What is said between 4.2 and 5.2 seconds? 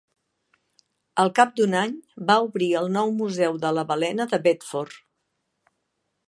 de Bedford.